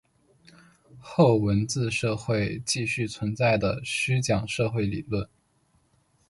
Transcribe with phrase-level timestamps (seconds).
[0.99, 5.29] 后文字社会继续存在的虚讲社会理论。